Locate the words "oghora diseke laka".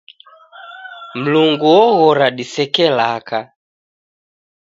1.83-3.39